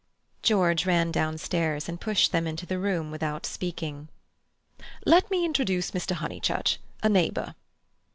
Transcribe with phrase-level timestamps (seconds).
[0.41, 4.07] George ran down stairs and pushed them into the room without speaking.
[5.05, 6.13] "Let me introduce Mr.
[6.13, 7.53] Honeychurch, a neighbour."